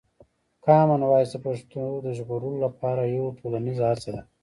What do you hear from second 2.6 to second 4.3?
لپاره یوه ټولنیزه هڅه ده.